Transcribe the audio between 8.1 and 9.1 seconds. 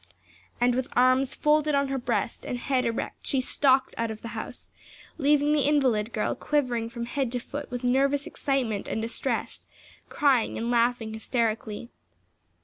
excitement and